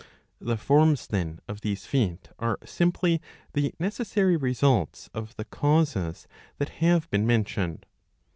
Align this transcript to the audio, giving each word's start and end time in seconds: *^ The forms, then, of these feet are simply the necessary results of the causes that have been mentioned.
*^ 0.01 0.03
The 0.41 0.57
forms, 0.57 1.05
then, 1.05 1.41
of 1.47 1.61
these 1.61 1.85
feet 1.85 2.29
are 2.39 2.57
simply 2.65 3.21
the 3.53 3.71
necessary 3.77 4.35
results 4.35 5.11
of 5.13 5.35
the 5.35 5.45
causes 5.45 6.27
that 6.57 6.69
have 6.81 7.07
been 7.11 7.27
mentioned. 7.27 7.85